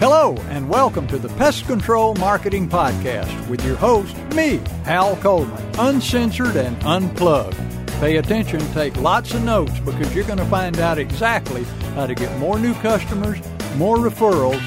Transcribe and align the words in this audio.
Hello, 0.00 0.36
and 0.48 0.68
welcome 0.68 1.06
to 1.08 1.18
the 1.18 1.28
Pest 1.30 1.66
Control 1.66 2.14
Marketing 2.14 2.68
Podcast 2.68 3.48
with 3.48 3.64
your 3.64 3.76
host, 3.76 4.16
me, 4.34 4.60
Hal 4.84 5.16
Coleman, 5.16 5.62
uncensored 5.78 6.56
and 6.56 6.80
unplugged. 6.84 7.56
Pay 8.00 8.16
attention, 8.16 8.60
take 8.72 8.96
lots 8.96 9.34
of 9.34 9.42
notes 9.42 9.78
because 9.80 10.14
you're 10.14 10.24
going 10.24 10.38
to 10.38 10.44
find 10.46 10.78
out 10.78 10.98
exactly 10.98 11.64
how 11.94 12.06
to 12.06 12.14
get 12.14 12.36
more 12.38 12.58
new 12.58 12.74
customers, 12.74 13.38
more 13.76 13.96
referrals, 13.96 14.62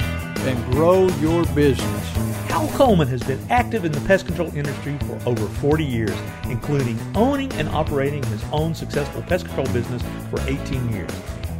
and 0.45 0.73
grow 0.73 1.07
your 1.19 1.45
business. 1.55 2.07
Hal 2.49 2.67
Coleman 2.75 3.07
has 3.07 3.23
been 3.23 3.39
active 3.49 3.85
in 3.85 3.93
the 3.93 4.01
pest 4.01 4.25
control 4.25 4.53
industry 4.55 4.97
for 5.07 5.17
over 5.25 5.47
40 5.47 5.85
years, 5.85 6.15
including 6.43 6.99
owning 7.15 7.51
and 7.53 7.69
operating 7.69 8.21
his 8.23 8.43
own 8.51 8.75
successful 8.75 9.21
pest 9.21 9.45
control 9.45 9.65
business 9.67 10.03
for 10.29 10.41
18 10.41 10.91
years. 10.91 11.09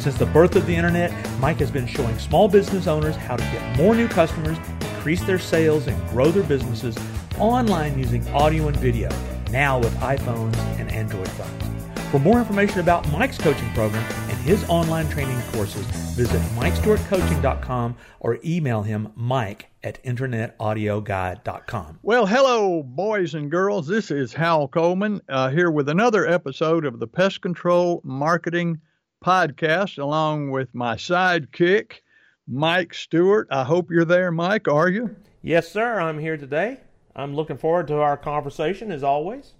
Since 0.00 0.16
the 0.16 0.24
birth 0.24 0.56
of 0.56 0.64
the 0.66 0.74
Internet, 0.74 1.12
Mike 1.40 1.58
has 1.58 1.70
been 1.70 1.86
showing 1.86 2.18
small 2.18 2.48
business 2.48 2.86
owners 2.86 3.16
how 3.16 3.36
to 3.36 3.42
get 3.42 3.76
more 3.76 3.94
new 3.94 4.08
customers, 4.08 4.56
increase 4.80 5.22
their 5.24 5.38
sales, 5.38 5.88
and 5.88 6.08
grow 6.08 6.30
their 6.30 6.42
businesses 6.42 6.96
online 7.38 7.98
using 7.98 8.26
audio 8.28 8.68
and 8.68 8.76
video, 8.78 9.10
now 9.50 9.78
with 9.78 9.94
iPhones 9.96 10.56
and 10.78 10.90
Android 10.90 11.28
phones. 11.28 12.10
For 12.10 12.18
more 12.18 12.38
information 12.38 12.80
about 12.80 13.12
Mike's 13.12 13.36
coaching 13.36 13.68
program 13.74 14.02
and 14.30 14.38
his 14.38 14.66
online 14.70 15.06
training 15.10 15.38
courses, 15.52 15.84
visit 16.16 16.40
MikeStewartCoaching.com 16.56 17.94
or 18.20 18.38
email 18.42 18.80
him 18.82 19.12
mike 19.16 19.68
at 19.84 20.02
internetaudioguy.com. 20.02 21.98
Well, 22.02 22.24
hello, 22.24 22.82
boys 22.82 23.34
and 23.34 23.50
girls. 23.50 23.86
This 23.86 24.10
is 24.10 24.32
Hal 24.32 24.66
Coleman 24.66 25.20
uh, 25.28 25.50
here 25.50 25.70
with 25.70 25.90
another 25.90 26.26
episode 26.26 26.86
of 26.86 27.00
the 27.00 27.06
Pest 27.06 27.42
Control 27.42 28.00
Marketing 28.02 28.80
Podcast, 29.24 29.98
along 29.98 30.50
with 30.50 30.74
my 30.74 30.96
sidekick, 30.96 32.00
Mike 32.48 32.94
Stewart. 32.94 33.48
I 33.50 33.64
hope 33.64 33.90
you're 33.90 34.06
there, 34.06 34.32
Mike. 34.32 34.66
Are 34.66 34.88
you? 34.88 35.14
Yes, 35.42 35.70
sir. 35.70 36.00
I'm 36.00 36.18
here 36.18 36.38
today. 36.38 36.78
I'm 37.14 37.34
looking 37.34 37.58
forward 37.58 37.86
to 37.88 37.96
our 37.96 38.16
conversation 38.16 38.90
as 38.90 39.02
always. 39.02 39.52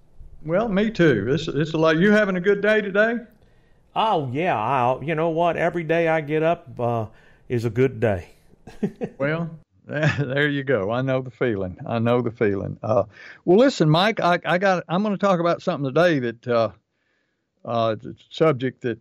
Well, 0.47 0.69
me 0.69 0.91
too. 0.91 1.27
It's 1.28 1.47
it's 1.47 1.75
like 1.75 1.98
you 1.98 2.11
having 2.11 2.36
a 2.36 2.41
good 2.41 2.62
day 2.62 2.81
today. 2.81 3.16
Oh 3.94 4.31
yeah, 4.33 4.56
I 4.56 4.98
you 5.03 5.14
know 5.14 5.28
what? 5.28 5.58
Every 5.58 5.84
day 5.84 6.08
I 6.08 6.22
get 6.22 6.42
up 6.42 6.81
uh, 6.81 7.06
is 7.50 7.66
a 7.66 7.70
good 7.70 8.00
day. 8.00 8.28
well, 9.19 9.50
there 9.86 10.48
you 10.48 10.64
go. 10.64 10.91
I 10.91 11.03
know 11.03 11.20
the 11.20 11.31
feeling. 11.31 11.77
I 11.86 11.98
know 11.98 12.22
the 12.22 12.31
feeling. 12.31 12.78
Uh, 12.83 13.05
well, 13.44 13.58
listen, 13.58 13.91
Mike, 13.91 14.20
I, 14.20 14.38
I 14.47 14.56
got. 14.56 14.84
I'm 14.88 15.03
going 15.03 15.14
to 15.14 15.20
talk 15.20 15.41
about 15.41 15.61
something 15.61 15.92
today 15.92 16.19
that 16.20 16.48
uh, 16.48 16.70
uh, 17.64 17.97
a 18.03 18.14
subject 18.31 18.81
that 18.83 18.98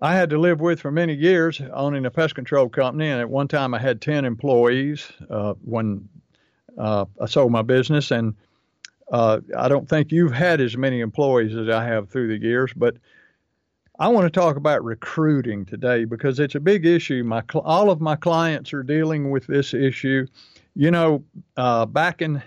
I 0.00 0.14
had 0.14 0.30
to 0.30 0.38
live 0.38 0.60
with 0.60 0.80
for 0.80 0.90
many 0.90 1.14
years, 1.14 1.60
owning 1.72 2.04
a 2.04 2.10
pest 2.10 2.34
control 2.34 2.68
company, 2.68 3.08
and 3.08 3.20
at 3.20 3.30
one 3.30 3.48
time 3.48 3.74
I 3.74 3.78
had 3.78 4.00
ten 4.00 4.24
employees 4.24 5.10
uh, 5.30 5.54
when 5.64 6.08
uh, 6.76 7.04
I 7.20 7.26
sold 7.26 7.52
my 7.52 7.62
business, 7.62 8.10
and 8.10 8.34
uh, 9.10 9.40
I 9.56 9.68
don't 9.68 9.88
think 9.88 10.10
you've 10.10 10.32
had 10.32 10.60
as 10.60 10.76
many 10.76 11.00
employees 11.00 11.56
as 11.56 11.68
I 11.68 11.84
have 11.84 12.08
through 12.08 12.28
the 12.28 12.44
years, 12.44 12.72
but 12.74 12.96
I 13.98 14.08
want 14.08 14.26
to 14.26 14.40
talk 14.40 14.56
about 14.56 14.82
recruiting 14.82 15.64
today 15.64 16.04
because 16.04 16.40
it's 16.40 16.56
a 16.56 16.60
big 16.60 16.84
issue. 16.84 17.22
My 17.22 17.42
all 17.54 17.90
of 17.90 18.00
my 18.00 18.16
clients 18.16 18.72
are 18.72 18.82
dealing 18.82 19.30
with 19.30 19.46
this 19.46 19.72
issue. 19.72 20.26
You 20.74 20.90
know, 20.90 21.24
uh, 21.56 21.86
back 21.86 22.20
in 22.20 22.42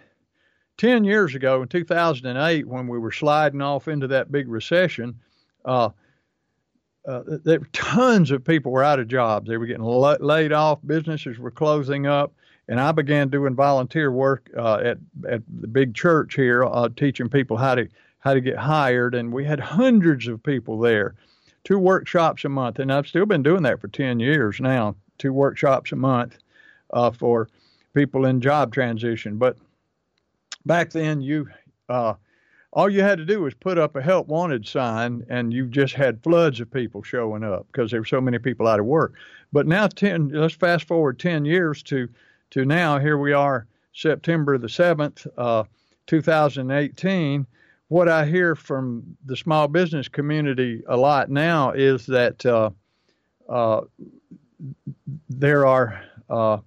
10 0.77 1.05
years 1.05 1.33
ago, 1.35 1.61
in 1.61 1.69
2008, 1.69 2.67
when 2.67 2.87
we 2.87 2.99
were 2.99 3.13
sliding 3.13 3.61
off 3.61 3.87
into 3.87 4.07
that 4.07 4.29
big 4.29 4.49
recession, 4.49 5.21
uh, 5.63 5.89
uh, 7.07 7.23
there 7.43 7.59
tons 7.71 8.31
of 8.31 8.43
people 8.43 8.71
were 8.71 8.83
out 8.83 8.99
of 8.99 9.07
jobs. 9.07 9.47
They 9.47 9.57
were 9.57 9.65
getting 9.65 9.83
la- 9.83 10.17
laid 10.19 10.51
off. 10.51 10.79
Businesses 10.85 11.39
were 11.39 11.51
closing 11.51 12.05
up 12.05 12.33
and 12.67 12.79
I 12.79 12.91
began 12.91 13.29
doing 13.29 13.55
volunteer 13.55 14.11
work 14.11 14.49
uh, 14.57 14.79
at 14.83 14.97
at 15.27 15.41
the 15.61 15.67
big 15.67 15.95
church 15.95 16.35
here, 16.35 16.65
uh, 16.65 16.89
teaching 16.95 17.29
people 17.29 17.57
how 17.57 17.75
to 17.75 17.87
how 18.19 18.33
to 18.33 18.41
get 18.41 18.57
hired, 18.57 19.15
and 19.15 19.31
we 19.31 19.45
had 19.45 19.59
hundreds 19.59 20.27
of 20.27 20.43
people 20.43 20.79
there. 20.79 21.15
Two 21.63 21.79
workshops 21.79 22.45
a 22.45 22.49
month, 22.49 22.79
and 22.79 22.91
I've 22.91 23.07
still 23.07 23.25
been 23.25 23.43
doing 23.43 23.63
that 23.63 23.79
for 23.79 23.87
ten 23.87 24.19
years 24.19 24.59
now. 24.59 24.95
Two 25.17 25.33
workshops 25.33 25.91
a 25.91 25.95
month 25.95 26.37
uh, 26.91 27.11
for 27.11 27.49
people 27.93 28.25
in 28.25 28.41
job 28.41 28.73
transition. 28.73 29.37
But 29.37 29.57
back 30.65 30.91
then, 30.91 31.21
you 31.21 31.47
uh, 31.89 32.15
all 32.77 32.91
you 32.91 33.01
had 33.01 33.17
to 33.17 33.25
do 33.25 33.41
was 33.41 33.55
put 33.55 33.79
up 33.79 33.95
a 33.95 34.01
help 34.03 34.27
wanted 34.27 34.67
sign, 34.67 35.25
and 35.29 35.51
you 35.51 35.65
just 35.65 35.95
had 35.95 36.21
floods 36.21 36.59
of 36.59 36.69
people 36.69 37.01
showing 37.01 37.43
up 37.43 37.65
because 37.71 37.89
there 37.89 37.99
were 37.99 38.05
so 38.05 38.21
many 38.21 38.37
people 38.37 38.67
out 38.67 38.79
of 38.79 38.85
work. 38.85 39.15
But 39.51 39.65
now, 39.65 39.87
ten 39.87 40.29
let's 40.29 40.53
fast 40.53 40.87
forward 40.87 41.17
ten 41.17 41.43
years 41.43 41.81
to 41.83 42.07
to 42.51 42.65
now, 42.65 42.99
here 42.99 43.17
we 43.17 43.33
are, 43.33 43.65
September 43.93 44.59
the 44.59 44.67
7th, 44.67 45.25
uh, 45.39 45.63
2018. 46.05 47.47
What 47.87 48.07
I 48.07 48.25
hear 48.27 48.53
from 48.53 49.17
the 49.25 49.35
small 49.35 49.67
business 49.67 50.07
community 50.07 50.83
a 50.87 50.95
lot 50.95 51.31
now 51.31 51.71
is 51.71 52.05
that 52.05 52.45
uh, 52.45 52.69
uh, 53.49 53.81
there 55.29 55.65
are 55.65 55.99
uh, 56.29 56.59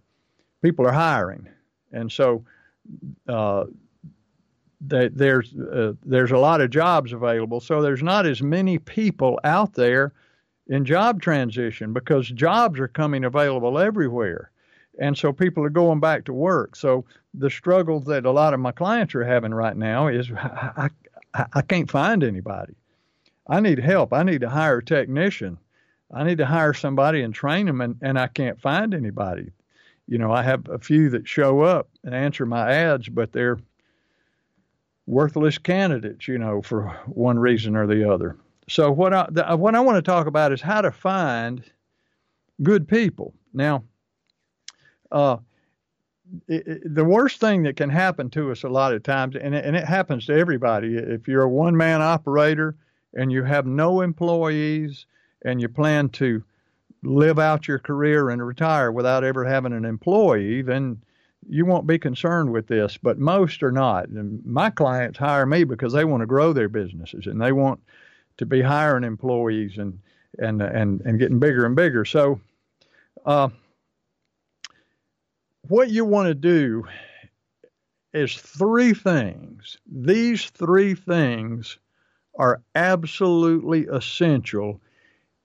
people 0.60 0.88
are 0.88 0.92
hiring, 0.92 1.46
and 1.92 2.10
so 2.10 2.44
uh, 3.28 3.66
that 4.82 5.16
there's 5.16 5.54
uh, 5.54 5.92
there's 6.04 6.32
a 6.32 6.38
lot 6.38 6.60
of 6.60 6.70
jobs 6.70 7.12
available. 7.12 7.60
So 7.60 7.82
there's 7.82 8.02
not 8.02 8.26
as 8.26 8.42
many 8.42 8.78
people 8.78 9.38
out 9.44 9.74
there 9.74 10.12
in 10.68 10.84
job 10.84 11.20
transition 11.20 11.92
because 11.92 12.28
jobs 12.28 12.78
are 12.80 12.88
coming 12.88 13.24
available 13.24 13.78
everywhere 13.78 14.50
and 15.00 15.16
so 15.16 15.32
people 15.32 15.64
are 15.64 15.70
going 15.70 15.98
back 15.98 16.24
to 16.26 16.32
work. 16.32 16.76
So 16.76 17.04
the 17.34 17.50
struggle 17.50 18.00
that 18.00 18.26
a 18.26 18.30
lot 18.30 18.54
of 18.54 18.60
my 18.60 18.70
clients 18.70 19.14
are 19.14 19.24
having 19.24 19.54
right 19.54 19.76
now 19.76 20.08
is 20.08 20.30
I, 20.32 20.90
I, 21.34 21.46
I 21.54 21.62
can't 21.62 21.90
find 21.90 22.22
anybody. 22.22 22.74
I 23.48 23.60
need 23.60 23.78
help. 23.78 24.12
I 24.12 24.22
need 24.22 24.42
to 24.42 24.48
hire 24.48 24.78
a 24.78 24.84
technician. 24.84 25.58
I 26.12 26.24
need 26.24 26.38
to 26.38 26.46
hire 26.46 26.74
somebody 26.74 27.22
and 27.22 27.34
train 27.34 27.66
them, 27.66 27.80
and, 27.80 27.96
and 28.02 28.18
I 28.18 28.26
can't 28.26 28.60
find 28.60 28.94
anybody. 28.94 29.52
You 30.06 30.18
know, 30.18 30.32
I 30.32 30.42
have 30.42 30.68
a 30.68 30.78
few 30.78 31.08
that 31.10 31.26
show 31.26 31.62
up 31.62 31.88
and 32.04 32.14
answer 32.14 32.44
my 32.44 32.70
ads, 32.72 33.08
but 33.08 33.32
they're 33.32 33.58
worthless 35.10 35.58
candidates, 35.58 36.28
you 36.28 36.38
know, 36.38 36.62
for 36.62 36.88
one 37.06 37.38
reason 37.38 37.74
or 37.74 37.86
the 37.86 38.08
other. 38.08 38.36
So 38.68 38.92
what 38.92 39.12
I 39.12 39.26
the, 39.30 39.56
what 39.56 39.74
I 39.74 39.80
want 39.80 39.96
to 39.96 40.02
talk 40.02 40.26
about 40.26 40.52
is 40.52 40.60
how 40.60 40.80
to 40.80 40.92
find 40.92 41.64
good 42.62 42.86
people. 42.86 43.34
Now, 43.52 43.82
uh, 45.10 45.38
it, 46.46 46.66
it, 46.66 46.94
the 46.94 47.04
worst 47.04 47.40
thing 47.40 47.64
that 47.64 47.76
can 47.76 47.90
happen 47.90 48.30
to 48.30 48.52
us 48.52 48.62
a 48.62 48.68
lot 48.68 48.94
of 48.94 49.02
times, 49.02 49.34
and 49.34 49.54
it, 49.54 49.64
and 49.64 49.74
it 49.74 49.84
happens 49.84 50.26
to 50.26 50.38
everybody, 50.38 50.96
if 50.96 51.26
you're 51.26 51.42
a 51.42 51.48
one 51.48 51.76
man 51.76 52.00
operator 52.00 52.76
and 53.14 53.32
you 53.32 53.42
have 53.42 53.66
no 53.66 54.02
employees 54.02 55.06
and 55.44 55.60
you 55.60 55.68
plan 55.68 56.08
to 56.10 56.44
live 57.02 57.40
out 57.40 57.66
your 57.66 57.80
career 57.80 58.30
and 58.30 58.46
retire 58.46 58.92
without 58.92 59.24
ever 59.24 59.44
having 59.44 59.72
an 59.72 59.84
employee, 59.84 60.62
then 60.62 61.02
you 61.48 61.66
won't 61.66 61.86
be 61.86 61.98
concerned 61.98 62.52
with 62.52 62.66
this. 62.66 62.96
But 62.96 63.18
most 63.18 63.62
are 63.62 63.72
not. 63.72 64.08
And 64.08 64.44
my 64.44 64.70
clients 64.70 65.18
hire 65.18 65.46
me 65.46 65.64
because 65.64 65.92
they 65.92 66.04
want 66.04 66.20
to 66.20 66.26
grow 66.26 66.52
their 66.52 66.68
businesses 66.68 67.26
and 67.26 67.40
they 67.40 67.52
want 67.52 67.80
to 68.38 68.46
be 68.46 68.62
hiring 68.62 69.04
employees 69.04 69.78
and 69.78 69.98
and 70.38 70.62
and 70.62 71.00
and 71.02 71.18
getting 71.18 71.38
bigger 71.38 71.64
and 71.66 71.76
bigger. 71.76 72.04
So. 72.04 72.40
Uh, 73.24 73.50
what 75.68 75.90
you 75.90 76.04
want 76.04 76.26
to 76.26 76.34
do 76.34 76.84
is 78.12 78.36
three 78.36 78.92
things. 78.92 79.76
These 79.86 80.50
three 80.50 80.94
things 80.94 81.78
are 82.38 82.62
absolutely 82.74 83.86
essential 83.86 84.80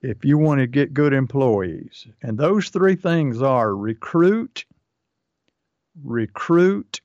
if 0.01 0.23
you 0.25 0.37
want 0.37 0.59
to 0.59 0.67
get 0.67 0.93
good 0.93 1.13
employees. 1.13 2.07
And 2.21 2.37
those 2.37 2.69
three 2.69 2.95
things 2.95 3.41
are 3.41 3.75
recruit, 3.75 4.65
recruit, 6.03 7.01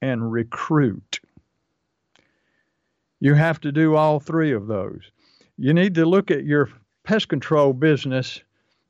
and 0.00 0.32
recruit. 0.32 1.20
You 3.20 3.34
have 3.34 3.60
to 3.60 3.72
do 3.72 3.94
all 3.94 4.18
three 4.18 4.52
of 4.52 4.66
those. 4.66 5.10
You 5.56 5.72
need 5.72 5.94
to 5.94 6.06
look 6.06 6.30
at 6.30 6.44
your 6.44 6.68
pest 7.04 7.28
control 7.28 7.72
business 7.72 8.42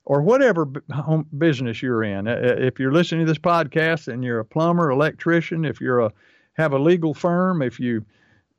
or 0.04 0.22
whatever 0.22 0.66
home 0.90 1.26
business 1.36 1.82
you're 1.82 2.02
in. 2.02 2.26
Uh, 2.26 2.32
uh, 2.32 2.56
if 2.58 2.80
you're 2.80 2.92
listening 2.92 3.26
to 3.26 3.30
this 3.30 3.38
podcast 3.38 4.12
and 4.12 4.24
you're 4.24 4.40
a 4.40 4.44
plumber, 4.44 4.90
electrician, 4.90 5.64
if 5.64 5.80
you're 5.80 6.00
a 6.00 6.12
have 6.54 6.72
a 6.72 6.78
legal 6.78 7.14
firm, 7.14 7.62
if 7.62 7.78
you 7.78 8.04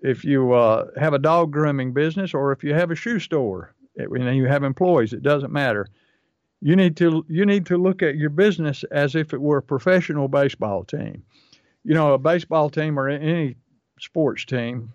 if 0.01 0.23
you 0.23 0.53
uh, 0.53 0.85
have 0.99 1.13
a 1.13 1.19
dog 1.19 1.51
grooming 1.51 1.93
business, 1.93 2.33
or 2.33 2.51
if 2.51 2.63
you 2.63 2.73
have 2.73 2.91
a 2.91 2.95
shoe 2.95 3.19
store 3.19 3.73
eh, 3.99 4.05
and 4.11 4.37
you 4.37 4.45
have 4.45 4.63
employees, 4.63 5.13
it 5.13 5.23
doesn't 5.23 5.51
matter. 5.51 5.87
You 6.65 6.77
need 6.77 6.95
to 6.97 7.25
you 7.27 7.45
need 7.45 7.65
to 7.65 7.77
look 7.77 8.01
at 8.01 8.15
your 8.15 8.29
business 8.29 8.85
as 8.85 9.15
if 9.15 9.33
it 9.33 9.41
were 9.41 9.57
a 9.57 9.61
professional 9.61 10.29
baseball 10.29 10.85
team. 10.85 11.21
You 11.83 11.93
know, 11.93 12.13
a 12.13 12.17
baseball 12.17 12.69
team 12.69 12.97
or 12.97 13.09
any 13.09 13.57
sports 13.99 14.45
team, 14.45 14.93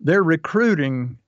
they're 0.00 0.22
recruiting 0.22 1.18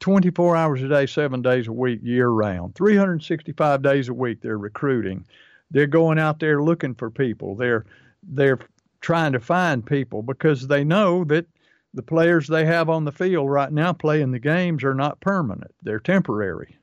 24 0.00 0.56
hours 0.56 0.82
a 0.82 0.88
day, 0.88 1.04
seven 1.04 1.42
days 1.42 1.68
a 1.68 1.72
week, 1.72 2.00
year 2.02 2.30
round. 2.30 2.74
365 2.76 3.82
days 3.82 4.08
a 4.08 4.14
week, 4.14 4.40
they're 4.40 4.56
recruiting. 4.56 5.26
They're 5.70 5.86
going 5.86 6.18
out 6.18 6.40
there 6.40 6.62
looking 6.62 6.94
for 6.94 7.10
people. 7.10 7.56
They're 7.56 7.84
they're 8.22 8.58
trying 9.02 9.32
to 9.32 9.40
find 9.40 9.84
people 9.84 10.22
because 10.22 10.66
they 10.66 10.82
know 10.82 11.24
that 11.24 11.44
the 11.92 12.02
players 12.02 12.48
they 12.48 12.64
have 12.64 12.88
on 12.88 13.04
the 13.04 13.12
field 13.12 13.50
right 13.50 13.70
now 13.70 13.92
playing 13.92 14.30
the 14.30 14.38
games 14.38 14.82
are 14.82 14.94
not 14.94 15.20
permanent. 15.20 15.74
They're 15.82 16.00
temporary. 16.00 16.78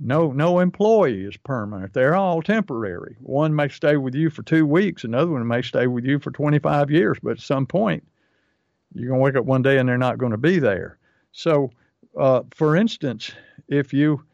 No, 0.00 0.32
no 0.32 0.60
employee 0.60 1.24
is 1.24 1.36
permanent. 1.36 1.92
They're 1.92 2.16
all 2.16 2.42
temporary. 2.42 3.16
One 3.20 3.54
may 3.54 3.68
stay 3.68 3.96
with 3.96 4.14
you 4.14 4.30
for 4.30 4.42
two 4.42 4.64
weeks. 4.64 5.04
Another 5.04 5.30
one 5.30 5.46
may 5.46 5.62
stay 5.62 5.86
with 5.86 6.04
you 6.04 6.18
for 6.18 6.30
25 6.30 6.90
years. 6.90 7.18
But 7.22 7.32
at 7.32 7.40
some 7.40 7.66
point, 7.66 8.02
you're 8.94 9.08
going 9.08 9.20
to 9.20 9.24
wake 9.24 9.36
up 9.36 9.44
one 9.44 9.62
day 9.62 9.78
and 9.78 9.88
they're 9.88 9.98
not 9.98 10.18
going 10.18 10.32
to 10.32 10.38
be 10.38 10.58
there. 10.58 10.98
So 11.32 11.70
uh, 12.18 12.42
for 12.54 12.76
instance, 12.76 13.32
if 13.68 13.92
you 13.92 14.24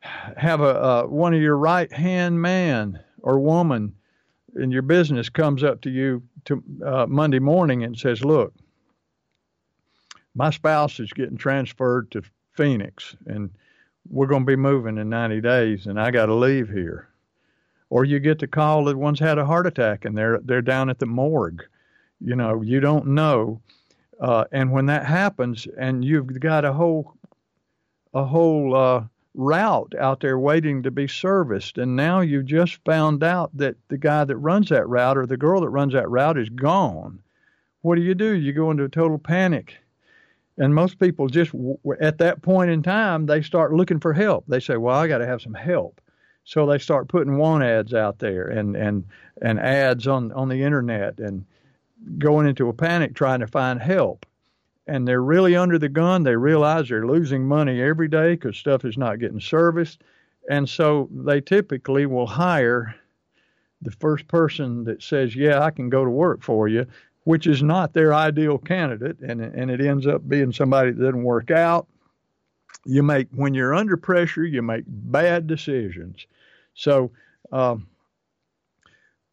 have 0.00 0.60
a, 0.60 0.82
uh, 0.82 1.02
one 1.04 1.34
of 1.34 1.40
your 1.40 1.56
right 1.56 1.92
hand 1.92 2.40
man 2.40 2.98
or 3.22 3.38
woman 3.38 3.94
in 4.56 4.70
your 4.70 4.82
business 4.82 5.28
comes 5.28 5.62
up 5.62 5.80
to 5.82 5.90
you 5.90 6.22
to 6.46 6.62
uh, 6.84 7.06
Monday 7.06 7.38
morning 7.38 7.84
and 7.84 7.96
says, 7.96 8.24
"Look, 8.24 8.54
my 10.34 10.50
spouse 10.50 10.98
is 10.98 11.12
getting 11.12 11.36
transferred 11.36 12.10
to 12.12 12.22
Phoenix, 12.54 13.14
and 13.26 13.50
we're 14.08 14.26
going 14.26 14.42
to 14.42 14.46
be 14.46 14.56
moving 14.56 14.98
in 14.98 15.08
90 15.08 15.40
days, 15.40 15.86
and 15.86 16.00
I 16.00 16.10
got 16.10 16.26
to 16.26 16.34
leave 16.34 16.68
here." 16.68 17.08
Or 17.88 18.04
you 18.04 18.20
get 18.20 18.38
the 18.38 18.46
call 18.46 18.84
that 18.84 18.96
one's 18.96 19.18
had 19.18 19.38
a 19.38 19.44
heart 19.44 19.66
attack 19.66 20.04
and 20.04 20.16
they're 20.16 20.38
they're 20.44 20.62
down 20.62 20.90
at 20.90 21.00
the 21.00 21.06
morgue. 21.06 21.64
You 22.20 22.36
know, 22.36 22.62
you 22.62 22.78
don't 22.78 23.08
know 23.08 23.60
uh, 24.20 24.44
and 24.52 24.70
when 24.70 24.86
that 24.86 25.06
happens, 25.06 25.66
and 25.78 26.04
you've 26.04 26.38
got 26.40 26.64
a 26.64 26.72
whole 26.72 27.14
a 28.12 28.24
whole 28.24 28.76
uh, 28.76 29.04
route 29.34 29.94
out 29.98 30.20
there 30.20 30.38
waiting 30.38 30.82
to 30.82 30.90
be 30.90 31.08
serviced, 31.08 31.78
and 31.78 31.96
now 31.96 32.20
you've 32.20 32.44
just 32.44 32.84
found 32.84 33.22
out 33.22 33.56
that 33.56 33.76
the 33.88 33.96
guy 33.96 34.24
that 34.24 34.36
runs 34.36 34.68
that 34.68 34.88
route 34.88 35.16
or 35.16 35.26
the 35.26 35.36
girl 35.36 35.62
that 35.62 35.70
runs 35.70 35.94
that 35.94 36.10
route 36.10 36.36
is 36.36 36.50
gone. 36.50 37.22
What 37.80 37.94
do 37.94 38.02
you 38.02 38.14
do? 38.14 38.32
You 38.32 38.52
go 38.52 38.70
into 38.70 38.84
a 38.84 38.88
total 38.90 39.18
panic. 39.18 39.76
And 40.60 40.74
most 40.74 40.98
people 40.98 41.26
just 41.26 41.52
at 42.00 42.18
that 42.18 42.42
point 42.42 42.70
in 42.70 42.82
time, 42.82 43.24
they 43.24 43.40
start 43.40 43.72
looking 43.72 43.98
for 43.98 44.12
help. 44.12 44.44
They 44.46 44.60
say, 44.60 44.76
"Well, 44.76 44.94
I 44.94 45.08
got 45.08 45.18
to 45.18 45.26
have 45.26 45.40
some 45.40 45.54
help." 45.54 46.02
So 46.44 46.66
they 46.66 46.78
start 46.78 47.08
putting 47.08 47.38
want 47.38 47.64
ads 47.64 47.94
out 47.94 48.18
there 48.18 48.46
and 48.46 48.76
and 48.76 49.04
and 49.40 49.58
ads 49.58 50.06
on 50.06 50.30
on 50.32 50.48
the 50.48 50.62
internet 50.62 51.18
and 51.18 51.46
going 52.18 52.46
into 52.46 52.68
a 52.68 52.74
panic 52.74 53.14
trying 53.14 53.40
to 53.40 53.46
find 53.46 53.80
help. 53.80 54.26
And 54.86 55.08
they're 55.08 55.22
really 55.22 55.56
under 55.56 55.78
the 55.78 55.88
gun. 55.88 56.24
They 56.24 56.36
realize 56.36 56.88
they're 56.88 57.06
losing 57.06 57.46
money 57.48 57.80
every 57.80 58.08
day 58.08 58.32
because 58.34 58.58
stuff 58.58 58.84
is 58.84 58.98
not 58.98 59.18
getting 59.18 59.40
serviced. 59.40 60.02
And 60.50 60.68
so 60.68 61.08
they 61.10 61.40
typically 61.40 62.04
will 62.04 62.26
hire 62.26 62.94
the 63.80 63.92
first 63.92 64.28
person 64.28 64.84
that 64.84 65.02
says, 65.02 65.34
Yeah, 65.34 65.60
I 65.60 65.70
can 65.70 65.88
go 65.88 66.04
to 66.04 66.10
work 66.10 66.42
for 66.42 66.68
you, 66.68 66.86
which 67.24 67.46
is 67.46 67.62
not 67.62 67.92
their 67.92 68.14
ideal 68.14 68.58
candidate. 68.58 69.18
And, 69.20 69.40
and 69.40 69.70
it 69.70 69.80
ends 69.80 70.06
up 70.06 70.28
being 70.28 70.52
somebody 70.52 70.92
that 70.92 71.02
doesn't 71.02 71.22
work 71.22 71.50
out. 71.50 71.86
You 72.84 73.02
make, 73.02 73.28
when 73.32 73.54
you're 73.54 73.74
under 73.74 73.96
pressure, 73.96 74.44
you 74.44 74.62
make 74.62 74.84
bad 74.86 75.46
decisions. 75.46 76.26
So, 76.74 77.10
um, 77.52 77.88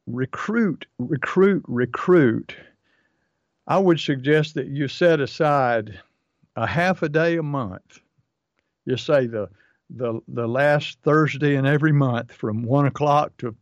recruit, 0.06 0.86
recruit, 0.98 1.64
recruit, 1.68 2.56
I 3.68 3.78
would 3.78 4.00
suggest 4.00 4.56
that 4.56 4.68
you 4.68 4.88
set 4.88 5.20
aside 5.20 6.00
a 6.56 6.66
half 6.66 7.04
a 7.04 7.10
day 7.10 7.38
a 7.38 7.44
month. 7.44 8.00
You 8.86 8.98
say 8.98 9.28
the 9.28 9.50
the 9.90 10.20
the 10.28 10.48
last 10.48 11.00
Thursday 11.04 11.56
in 11.56 11.66
every 11.66 11.94
month 11.94 12.32
from 12.32 12.64
one 12.64 12.86
o'clock 12.86 13.32
to 13.38 13.56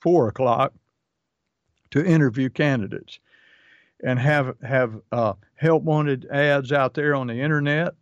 four 0.00 0.28
o'clock 0.28 0.72
to 1.92 2.04
interview 2.04 2.50
candidates 2.50 3.18
and 4.02 4.18
have 4.18 4.56
have 4.62 5.00
uh, 5.12 5.34
help 5.54 5.82
wanted 5.82 6.26
ads 6.30 6.72
out 6.72 6.94
there 6.94 7.14
on 7.14 7.28
the 7.28 7.40
internet, 7.40 7.94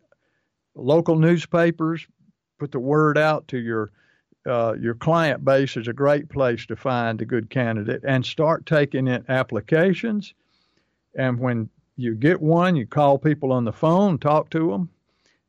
local 0.75 1.15
newspapers. 1.15 2.05
Put 2.59 2.71
the 2.71 2.79
word 2.79 3.17
out 3.17 3.47
to 3.49 3.57
your 3.57 3.91
uh, 4.47 4.73
your 4.79 4.95
client 4.95 5.45
base 5.45 5.77
is 5.77 5.87
a 5.87 5.93
great 5.93 6.29
place 6.29 6.65
to 6.65 6.75
find 6.75 7.21
a 7.21 7.25
good 7.25 7.49
candidate 7.49 8.01
and 8.03 8.25
start 8.25 8.65
taking 8.65 9.07
in 9.07 9.23
applications. 9.29 10.33
And 11.15 11.39
when 11.39 11.69
you 11.97 12.15
get 12.15 12.41
one, 12.41 12.75
you 12.75 12.87
call 12.87 13.19
people 13.19 13.51
on 13.51 13.65
the 13.65 13.73
phone, 13.73 14.17
talk 14.17 14.49
to 14.51 14.71
them, 14.71 14.89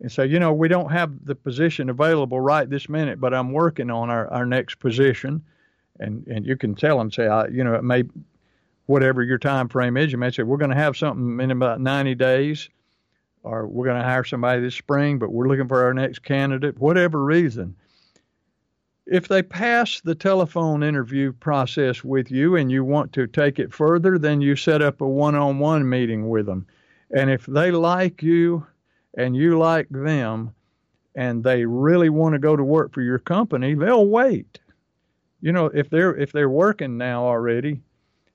and 0.00 0.12
say, 0.12 0.26
you 0.26 0.38
know, 0.38 0.52
we 0.52 0.68
don't 0.68 0.90
have 0.90 1.24
the 1.24 1.34
position 1.34 1.88
available 1.88 2.40
right 2.40 2.68
this 2.68 2.88
minute, 2.88 3.20
but 3.20 3.32
I'm 3.32 3.52
working 3.52 3.90
on 3.90 4.10
our, 4.10 4.28
our 4.28 4.44
next 4.44 4.78
position. 4.78 5.42
And, 6.00 6.26
and 6.26 6.44
you 6.44 6.56
can 6.56 6.74
tell 6.74 6.98
them, 6.98 7.10
say, 7.10 7.28
I, 7.28 7.46
you 7.46 7.64
know, 7.64 7.74
it 7.74 7.84
may, 7.84 8.04
whatever 8.86 9.22
your 9.22 9.38
time 9.38 9.68
frame 9.68 9.96
is, 9.96 10.12
you 10.12 10.18
may 10.18 10.30
say, 10.30 10.42
we're 10.42 10.56
going 10.56 10.70
to 10.70 10.76
have 10.76 10.96
something 10.96 11.40
in 11.40 11.50
about 11.50 11.80
90 11.80 12.14
days, 12.14 12.68
or 13.42 13.66
we're 13.66 13.86
going 13.86 14.00
to 14.00 14.08
hire 14.08 14.24
somebody 14.24 14.60
this 14.60 14.74
spring, 14.74 15.18
but 15.18 15.32
we're 15.32 15.48
looking 15.48 15.68
for 15.68 15.84
our 15.84 15.94
next 15.94 16.20
candidate, 16.20 16.78
whatever 16.78 17.22
reason 17.24 17.76
if 19.06 19.28
they 19.28 19.42
pass 19.42 20.00
the 20.00 20.14
telephone 20.14 20.82
interview 20.82 21.32
process 21.32 22.04
with 22.04 22.30
you 22.30 22.56
and 22.56 22.70
you 22.70 22.84
want 22.84 23.12
to 23.12 23.26
take 23.26 23.58
it 23.58 23.72
further, 23.72 24.18
then 24.18 24.40
you 24.40 24.56
set 24.56 24.80
up 24.80 25.00
a 25.00 25.06
one 25.06 25.34
on 25.34 25.58
one 25.58 25.88
meeting 25.88 26.28
with 26.28 26.46
them. 26.46 26.66
And 27.10 27.30
if 27.30 27.44
they 27.46 27.70
like 27.70 28.22
you 28.22 28.66
and 29.16 29.36
you 29.36 29.58
like 29.58 29.88
them 29.90 30.54
and 31.14 31.42
they 31.42 31.64
really 31.66 32.08
want 32.08 32.34
to 32.34 32.38
go 32.38 32.56
to 32.56 32.64
work 32.64 32.92
for 32.92 33.02
your 33.02 33.18
company, 33.18 33.74
they'll 33.74 34.06
wait. 34.06 34.60
You 35.40 35.52
know, 35.52 35.66
if 35.66 35.90
they're 35.90 36.14
if 36.14 36.30
they're 36.30 36.48
working 36.48 36.96
now 36.96 37.24
already, 37.24 37.82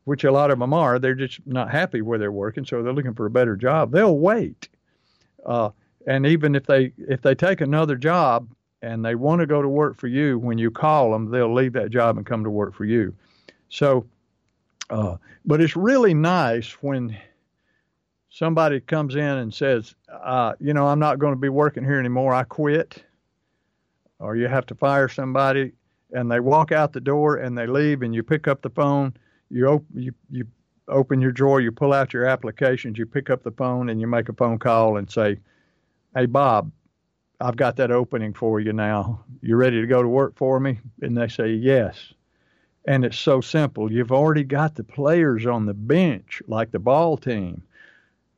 which 0.07 0.23
a 0.23 0.31
lot 0.31 0.51
of 0.51 0.57
them 0.57 0.73
are, 0.73 0.99
they're 0.99 1.13
just 1.13 1.45
not 1.45 1.69
happy 1.69 2.01
where 2.01 2.17
they're 2.17 2.31
working, 2.31 2.63
so 2.63 2.81
they're 2.81 2.93
looking 2.93 3.13
for 3.13 3.25
a 3.25 3.29
better 3.29 3.57
job. 3.57 3.91
They'll 3.91 4.17
wait. 4.17 4.69
Uh, 5.45 5.71
and 6.07 6.25
even 6.25 6.55
if 6.55 6.65
they 6.65 6.93
if 6.97 7.21
they 7.21 7.35
take 7.35 7.59
another 7.59 7.97
job, 7.97 8.47
and 8.81 9.03
they 9.03 9.15
want 9.15 9.41
to 9.41 9.45
go 9.45 9.61
to 9.61 9.67
work 9.67 9.97
for 9.97 10.07
you, 10.07 10.39
when 10.39 10.57
you 10.57 10.71
call 10.71 11.11
them, 11.11 11.29
they'll 11.29 11.53
leave 11.53 11.73
that 11.73 11.89
job 11.89 12.15
and 12.15 12.25
come 12.25 12.41
to 12.45 12.49
work 12.49 12.73
for 12.73 12.85
you. 12.85 13.13
So, 13.67 14.05
uh, 14.89 15.17
but 15.45 15.59
it's 15.59 15.75
really 15.75 16.13
nice 16.13 16.71
when 16.81 17.17
somebody 18.29 18.79
comes 18.79 19.15
in 19.15 19.21
and 19.21 19.53
says, 19.53 19.93
uh, 20.23 20.53
you 20.61 20.73
know, 20.73 20.87
I'm 20.87 20.99
not 20.99 21.19
going 21.19 21.33
to 21.33 21.39
be 21.39 21.49
working 21.49 21.83
here 21.83 21.99
anymore. 21.99 22.33
I 22.33 22.43
quit. 22.43 23.03
Or 24.19 24.37
you 24.37 24.47
have 24.47 24.65
to 24.67 24.75
fire 24.75 25.09
somebody, 25.09 25.73
and 26.13 26.31
they 26.31 26.39
walk 26.39 26.71
out 26.71 26.93
the 26.93 27.01
door 27.01 27.35
and 27.35 27.57
they 27.57 27.67
leave, 27.67 28.03
and 28.03 28.15
you 28.15 28.23
pick 28.23 28.47
up 28.47 28.61
the 28.61 28.69
phone. 28.69 29.13
You 29.49 29.67
op- 29.67 29.85
you 29.93 30.13
you 30.29 30.45
open 30.87 31.21
your 31.21 31.31
drawer, 31.31 31.61
you 31.61 31.71
pull 31.71 31.93
out 31.93 32.13
your 32.13 32.25
applications, 32.25 32.97
you 32.97 33.05
pick 33.05 33.29
up 33.29 33.43
the 33.43 33.51
phone, 33.51 33.89
and 33.89 33.99
you 33.99 34.07
make 34.07 34.29
a 34.29 34.33
phone 34.33 34.59
call 34.59 34.97
and 34.97 35.09
say, 35.09 35.39
"Hey, 36.15 36.25
Bob, 36.25 36.71
I've 37.39 37.55
got 37.55 37.75
that 37.75 37.91
opening 37.91 38.33
for 38.33 38.59
you 38.59 38.73
now. 38.73 39.23
You 39.41 39.55
ready 39.55 39.79
to 39.79 39.87
go 39.87 40.01
to 40.01 40.07
work 40.07 40.35
for 40.35 40.59
me? 40.59 40.79
And 41.01 41.15
they 41.15 41.27
say, 41.27 41.53
yes. 41.53 42.13
And 42.85 43.05
it's 43.05 43.19
so 43.19 43.41
simple. 43.41 43.91
You've 43.91 44.11
already 44.11 44.43
got 44.43 44.75
the 44.75 44.83
players 44.83 45.45
on 45.45 45.65
the 45.65 45.73
bench, 45.73 46.41
like 46.47 46.71
the 46.71 46.79
ball 46.79 47.17
team. 47.17 47.61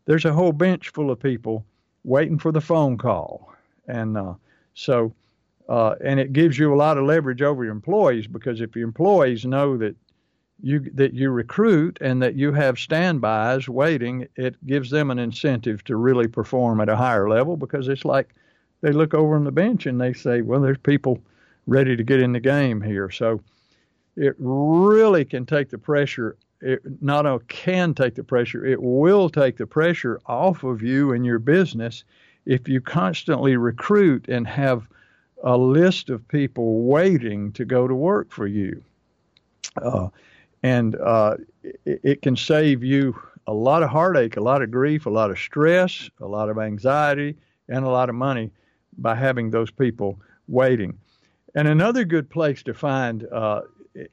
There's 0.06 0.26
a 0.26 0.34
whole 0.34 0.52
bench 0.52 0.90
full 0.90 1.12
of 1.12 1.20
people 1.20 1.66
waiting 2.04 2.40
for 2.40 2.52
the 2.52 2.62
phone 2.62 2.98
call. 2.98 3.54
And 3.88 4.18
uh, 4.18 4.34
so, 4.74 5.14
uh, 5.70 5.96
and 6.04 6.20
it 6.20 6.34
gives 6.34 6.58
you 6.58 6.74
a 6.74 6.76
lot 6.76 6.98
of 6.98 7.06
leverage 7.06 7.42
over 7.42 7.64
your 7.64 7.74
employees 7.74 8.28
because 8.28 8.60
if 8.60 8.76
your 8.76 8.88
employees 8.88 9.46
know 9.46 9.78
that 9.78 9.96
you 10.62 10.80
that 10.94 11.14
you 11.14 11.30
recruit 11.30 11.98
and 12.02 12.22
that 12.22 12.36
you 12.36 12.52
have 12.54 12.78
standbys 12.78 13.70
waiting, 13.70 14.28
it 14.36 14.56
gives 14.66 14.90
them 14.90 15.12
an 15.12 15.20
incentive 15.20 15.84
to 15.86 15.96
really 15.96 16.28
perform 16.28 16.82
at 16.82 16.90
a 16.90 16.96
higher 16.96 17.30
level 17.30 17.58
because 17.58 17.88
it's 17.88 18.06
like 18.06 18.30
they 18.82 18.92
look 18.92 19.14
over 19.14 19.36
on 19.36 19.44
the 19.44 19.52
bench 19.52 19.86
and 19.86 20.00
they 20.00 20.14
say, 20.14 20.42
well, 20.42 20.62
there's 20.62 20.78
people 20.78 21.22
ready 21.68 21.96
to 21.96 22.04
get 22.04 22.22
in 22.22 22.34
the 22.34 22.40
game 22.40 22.82
here. 22.82 23.10
So 23.10 23.42
it 24.16 24.36
really 24.38 25.26
can 25.26 25.46
take 25.46 25.70
the 25.70 25.78
pressure. 25.78 26.36
It 26.62 26.82
not 27.02 27.26
only 27.26 27.44
can 27.48 27.94
take 27.94 28.16
the 28.16 28.24
pressure, 28.24 28.66
it 28.66 28.82
will 28.82 29.30
take 29.30 29.58
the 29.58 29.68
pressure 29.68 30.20
off 30.26 30.64
of 30.64 30.82
you 30.82 31.14
and 31.14 31.26
your 31.26 31.40
business 31.40 32.04
if 32.46 32.68
you 32.68 32.82
constantly 32.82 33.56
recruit 33.56 34.28
and 34.28 34.48
have 34.48 34.88
a 35.44 35.58
list 35.58 36.10
of 36.10 36.28
people 36.28 36.84
waiting 36.84 37.52
to 37.54 37.64
go 37.64 37.88
to 37.88 37.96
work 37.96 38.32
for 38.32 38.48
you. 38.48 38.84
Uh, 39.82 40.10
and 40.64 40.96
uh, 40.96 41.38
it, 41.64 42.02
it, 42.04 42.22
can 42.22 42.36
save 42.36 42.84
you 42.84 43.20
a 43.48 43.54
lot 43.54 43.84
of 43.84 43.90
heartache, 43.90 44.38
a 44.38 44.42
lot 44.42 44.62
of 44.62 44.72
grief, 44.72 45.06
a 45.06 45.10
lot 45.10 45.32
of 45.32 45.40
stress, 45.40 46.10
a 46.20 46.28
lot 46.28 46.50
of 46.50 46.58
anxiety, 46.58 47.36
and 47.68 47.86
a 47.86 47.90
lot 47.90 48.10
of 48.10 48.16
money 48.16 48.52
by 48.98 49.16
having 49.16 49.50
those 49.50 49.72
people 49.72 50.20
waiting. 50.48 50.98
And 51.56 51.68
another 51.68 52.04
good 52.04 52.30
place 52.30 52.62
to 52.64 52.74
find 52.74 53.26
uh, 53.32 53.62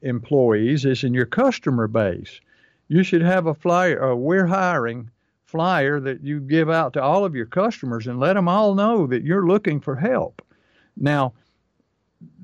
employees 0.01 0.85
is 0.85 1.03
in 1.03 1.13
your 1.13 1.25
customer 1.25 1.87
base. 1.87 2.39
You 2.87 3.03
should 3.03 3.21
have 3.21 3.47
a 3.47 3.53
flyer, 3.53 3.99
a 3.99 4.15
we're 4.15 4.47
hiring 4.47 5.09
flyer 5.45 5.99
that 5.99 6.23
you 6.23 6.39
give 6.39 6.69
out 6.69 6.93
to 6.93 7.01
all 7.01 7.25
of 7.25 7.35
your 7.35 7.45
customers 7.45 8.07
and 8.07 8.19
let 8.19 8.33
them 8.33 8.47
all 8.47 8.75
know 8.75 9.07
that 9.07 9.23
you're 9.23 9.47
looking 9.47 9.79
for 9.79 9.95
help. 9.95 10.41
Now, 10.95 11.33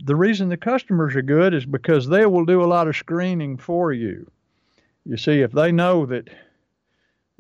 the 0.04 0.16
reason 0.16 0.50
the 0.50 0.58
customers 0.58 1.16
are 1.16 1.22
good 1.22 1.54
is 1.54 1.66
because 1.66 2.08
they 2.08 2.26
will 2.26 2.46
do 2.46 2.64
a 2.64 2.66
lot 2.66 2.88
of 2.88 2.96
screening 2.96 3.58
for 3.58 3.92
you. 3.92 4.30
You 5.06 5.18
see, 5.18 5.42
if 5.42 5.52
they 5.52 5.72
know 5.72 6.06
that 6.06 6.30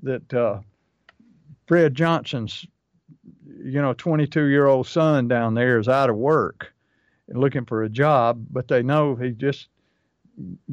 that 0.02 0.34
uh, 0.34 0.60
Fred 1.66 1.96
Johnson's, 1.96 2.66
you 3.46 3.82
know, 3.82 3.94
22 3.94 4.46
year 4.46 4.66
old 4.66 4.88
son 4.88 5.28
down 5.28 5.54
there 5.54 5.80
is 5.80 5.88
out 5.88 6.10
of 6.10 6.18
work 6.18 6.74
and 7.30 7.40
looking 7.40 7.66
for 7.66 7.84
a 7.84 7.90
job, 7.90 8.46
but 8.50 8.68
they 8.68 8.84
know 8.84 9.16
he 9.16 9.32
just 9.32 9.70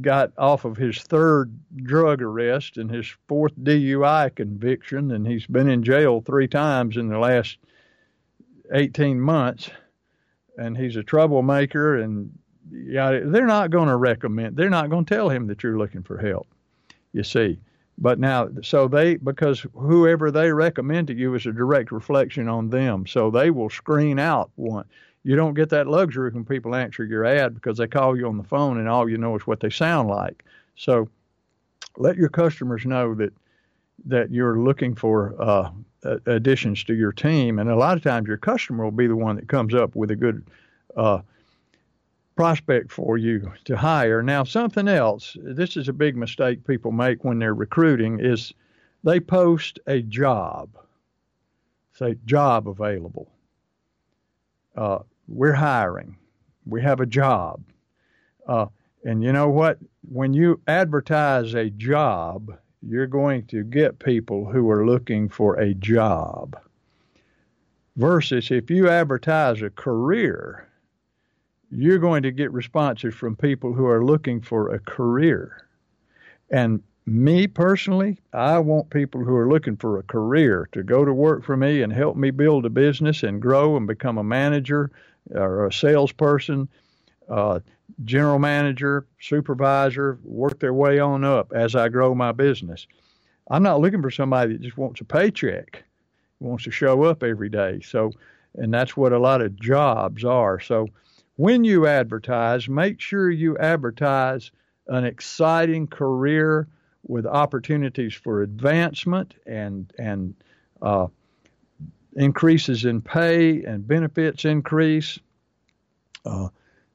got 0.01 0.33
off 0.39 0.65
of 0.65 0.77
his 0.77 0.99
third 1.03 1.53
drug 1.77 2.23
arrest 2.23 2.77
and 2.79 2.91
his 2.91 3.07
fourth 3.29 3.55
DUI 3.57 4.35
conviction, 4.35 5.13
and 5.13 5.27
he's 5.27 5.47
been 5.47 5.69
in 5.69 5.85
jail 5.85 6.21
three 6.21 6.49
times 6.49 6.97
in 6.97 7.09
the 7.09 7.19
last 7.19 7.59
18 8.73 9.21
months 9.21 9.71
and 10.61 10.77
he's 10.77 10.97
a 10.97 11.03
troublemaker 11.03 11.97
and 11.97 12.31
yeah, 12.71 13.21
they're 13.25 13.47
not 13.47 13.71
going 13.71 13.89
to 13.89 13.97
recommend. 13.97 14.57
They're 14.57 14.71
not 14.71 14.91
going 14.91 15.05
to 15.05 15.15
tell 15.15 15.29
him 15.29 15.47
that 15.49 15.63
you're 15.63 15.79
looking 15.79 16.03
for 16.03 16.19
help. 16.19 16.47
You 17.13 17.25
see, 17.25 17.59
but 17.99 18.21
now 18.21 18.49
so 18.63 18.87
they 18.87 19.17
because 19.17 19.67
whoever 19.75 20.31
they 20.31 20.53
recommend 20.53 21.09
to 21.09 21.15
you 21.15 21.35
is 21.35 21.47
a 21.47 21.53
direct 21.53 21.91
reflection 21.91 22.47
on 22.47 22.71
them. 22.71 23.07
So 23.07 23.31
they 23.31 23.51
will 23.51 23.71
screen 23.71 24.21
out 24.21 24.51
one. 24.55 24.85
You 25.25 25.35
don't 25.35 25.55
get 25.55 25.71
that 25.71 25.89
luxury 25.89 26.31
when 26.31 26.45
people 26.45 26.75
answer 26.75 27.05
your 27.05 27.25
ad 27.25 27.55
because 27.55 27.79
they 27.79 27.89
call 27.89 28.17
you 28.17 28.29
on 28.29 28.37
the 28.37 28.45
phone 28.45 28.79
and 28.79 28.89
all 28.89 29.09
you 29.09 29.19
know 29.19 29.35
is 29.35 29.47
what 29.47 29.61
they 29.61 29.71
sound 29.71 30.09
like. 30.09 30.45
So 30.77 31.09
let 31.97 32.17
your 32.17 32.29
customers 32.29 32.87
know 32.87 33.15
that 33.15 33.33
that 34.07 34.31
you're 34.31 34.59
looking 34.59 34.95
for 34.95 35.35
uh, 35.43 35.71
additions 36.03 36.85
to 36.85 36.95
your 36.95 37.13
team, 37.13 37.59
and 37.59 37.69
a 37.69 37.77
lot 37.77 37.97
of 37.97 38.03
times 38.03 38.29
your 38.29 38.37
customer 38.37 38.85
will 38.85 38.91
be 38.91 39.07
the 39.07 39.17
one 39.17 39.37
that 39.37 39.49
comes 39.49 39.75
up 39.75 39.95
with 39.95 40.11
a 40.11 40.17
good 40.17 40.47
uh, 40.97 41.21
prospect 42.37 42.91
for 42.91 43.19
you 43.19 43.53
to 43.65 43.77
hire. 43.77 44.23
Now, 44.23 44.45
something 44.45 44.89
else. 44.89 45.37
This 45.43 45.77
is 45.77 45.89
a 45.89 45.93
big 45.93 46.17
mistake 46.17 46.67
people 46.67 46.91
make 46.91 47.25
when 47.25 47.39
they're 47.39 47.55
recruiting 47.55 48.19
is 48.21 48.55
they 49.05 49.21
post 49.21 49.79
a 49.87 50.01
job, 50.03 50.71
say 51.93 52.17
job 52.25 52.69
available. 52.69 53.31
Uh, 54.77 55.01
we're 55.29 55.53
hiring. 55.53 56.17
We 56.67 56.83
have 56.83 57.01
a 57.01 57.07
job. 57.07 57.63
Uh, 58.47 58.67
and 59.05 59.23
you 59.23 59.33
know 59.33 59.49
what? 59.49 59.79
When 60.11 60.33
you 60.35 60.61
advertise 60.67 61.55
a 61.55 61.71
job, 61.71 62.57
you're 62.83 63.07
going 63.07 63.47
to 63.47 63.63
get 63.63 63.99
people 63.99 64.45
who 64.45 64.71
are 64.71 64.87
looking 64.87 65.29
for 65.29 65.57
a 65.57 65.75
job. 65.75 66.59
Versus 67.97 68.51
if 68.51 68.71
you 68.71 68.89
advertise 68.89 69.61
a 69.61 69.71
career, 69.71 70.67
you're 71.71 71.99
going 71.99 72.23
to 72.23 72.31
get 72.31 72.53
responses 72.53 73.15
from 73.15 73.37
people 73.37 73.73
who 73.73 73.87
are 73.87 74.05
looking 74.05 74.41
for 74.41 74.75
a 74.75 74.79
career. 74.79 75.67
And 76.51 76.83
me 77.07 77.47
personally, 77.47 78.19
I 78.33 78.59
want 78.59 78.91
people 78.91 79.25
who 79.25 79.35
are 79.35 79.49
looking 79.49 79.77
for 79.77 79.99
a 79.99 80.03
career 80.05 80.69
to 80.73 80.83
go 80.83 81.05
to 81.05 81.13
work 81.13 81.45
for 81.45 81.57
me 81.57 81.83
and 81.83 81.93
help 81.93 82.17
me 82.17 82.31
build 82.31 82.65
a 82.67 82.71
business 82.71 83.23
and 83.23 83.43
grow 83.43 83.77
and 83.77 83.87
become 83.87 84.19
a 84.19 84.25
manager 84.25 84.91
or 85.31 85.67
a 85.67 85.73
salesperson, 85.73 86.69
uh, 87.29 87.61
general 88.05 88.39
manager, 88.39 89.07
supervisor, 89.21 90.19
work 90.25 90.61
their 90.61 90.75
way 90.75 90.99
on 90.99 91.25
up 91.25 91.53
as 91.55 91.75
I 91.75 91.89
grow 91.89 92.15
my 92.15 92.33
business. 92.33 92.87
I'm 93.51 93.63
not 93.63 93.81
looking 93.81 94.03
for 94.03 94.11
somebody 94.11 94.53
that 94.53 94.63
just 94.63 94.79
wants 94.79 95.01
a 95.01 95.05
paycheck, 95.05 95.83
wants 96.39 96.65
to 96.65 96.71
show 96.71 97.03
up 97.05 97.23
every 97.23 97.49
day. 97.49 97.81
So, 97.85 98.13
and 98.55 98.73
that's 98.73 98.97
what 98.97 99.13
a 99.13 99.19
lot 99.19 99.41
of 99.41 99.59
jobs 99.61 100.25
are. 100.25 100.61
So, 100.61 100.89
when 101.37 101.65
you 101.65 101.87
advertise, 101.87 102.69
make 102.69 103.01
sure 103.01 103.31
you 103.31 103.57
advertise 103.59 104.51
an 104.89 105.05
exciting 105.05 105.87
career 105.87 106.69
with 107.07 107.25
opportunities 107.25 108.15
for 108.15 108.43
advancement 108.43 109.35
and 109.47 109.93
and 109.99 110.35
uh, 110.83 111.07
increases 112.17 112.85
in 112.85 113.01
pay 113.01 113.65
and 113.65 113.87
benefits 113.87 114.45
increase. 114.45 115.19
Uh, 116.25 116.49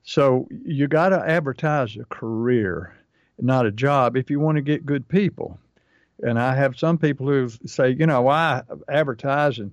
so 0.05 0.47
you 0.63 0.88
got 0.88 1.09
to 1.09 1.17
advertise 1.17 1.97
a 1.97 2.05
career, 2.05 2.95
not 3.39 3.65
a 3.65 3.71
job, 3.71 4.15
if 4.15 4.29
you 4.29 4.39
want 4.39 4.55
to 4.55 4.62
get 4.62 4.85
good 4.85 5.07
people. 5.07 5.59
And 6.21 6.39
I 6.39 6.55
have 6.55 6.77
some 6.77 7.00
people 7.00 7.27
who 7.27 7.50
say, 7.65 7.89
you 7.89 8.05
know, 8.05 8.21
why 8.21 8.62
advertise 8.88 9.57
and 9.57 9.71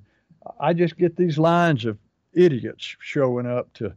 I 0.59 0.73
just 0.73 0.97
get 0.97 1.17
these 1.17 1.39
lines 1.39 1.85
of 1.85 1.99
idiots 2.33 2.97
showing 2.99 3.47
up 3.47 3.73
to 3.75 3.93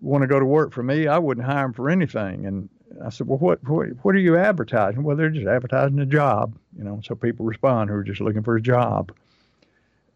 want 0.00 0.22
to 0.22 0.28
go 0.28 0.38
to 0.38 0.46
work 0.46 0.72
for 0.72 0.82
me. 0.82 1.08
I 1.08 1.18
wouldn't 1.18 1.44
hire 1.44 1.64
them 1.64 1.72
for 1.72 1.90
anything. 1.90 2.46
And 2.46 2.68
I 3.04 3.10
said, 3.10 3.26
well, 3.26 3.38
what, 3.38 3.68
what, 3.68 3.88
what 4.02 4.14
are 4.14 4.18
you 4.18 4.38
advertising? 4.38 5.02
Well, 5.02 5.16
they're 5.16 5.28
just 5.28 5.46
advertising 5.46 5.98
a 5.98 6.06
job, 6.06 6.56
you 6.78 6.84
know. 6.84 7.00
So 7.04 7.16
people 7.16 7.44
respond 7.44 7.90
who 7.90 7.96
are 7.96 8.04
just 8.04 8.20
looking 8.20 8.44
for 8.44 8.56
a 8.56 8.62
job. 8.62 9.12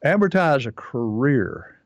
Advertise 0.05 0.67
a 0.67 0.73
career 0.73 1.78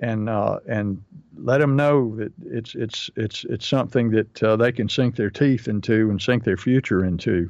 and 0.00 0.28
uh, 0.28 0.60
and 0.68 1.02
let 1.36 1.58
them 1.58 1.76
know 1.76 2.16
that 2.16 2.32
it's 2.44 2.74
it's 2.74 3.10
it's 3.16 3.44
it's 3.44 3.66
something 3.66 4.10
that 4.10 4.42
uh, 4.42 4.56
they 4.56 4.72
can 4.72 4.88
sink 4.88 5.16
their 5.16 5.30
teeth 5.30 5.68
into 5.68 6.10
and 6.10 6.20
sink 6.20 6.44
their 6.44 6.56
future 6.56 7.04
into 7.04 7.48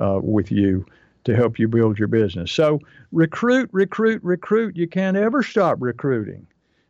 uh, 0.00 0.18
with 0.22 0.50
you 0.50 0.86
to 1.24 1.34
help 1.34 1.58
you 1.58 1.68
build 1.68 1.98
your 1.98 2.08
business. 2.08 2.52
So 2.52 2.80
recruit, 3.12 3.70
recruit, 3.72 4.22
recruit. 4.22 4.76
You 4.76 4.86
can't 4.86 5.16
ever 5.16 5.42
stop 5.42 5.78
recruiting. 5.80 6.46